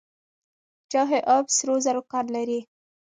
[0.91, 2.59] چاه اب سرو زرو کان لري؟